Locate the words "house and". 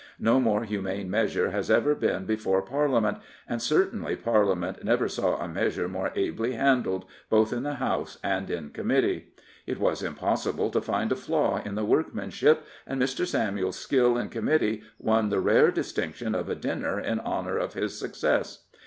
7.75-8.49